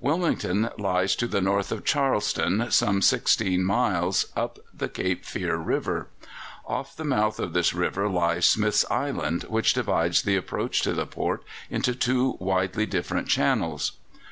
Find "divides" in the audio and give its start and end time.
9.74-10.22